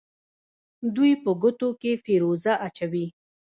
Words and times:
دوی 0.95 1.11
په 1.23 1.31
ګوتو 1.41 1.69
کې 1.81 1.91
فیروزه 2.03 2.53
اچوي. 2.67 3.05